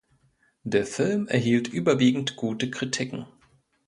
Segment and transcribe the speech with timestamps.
[0.63, 3.27] Der Film erhielt überwiegend gute Kritiken.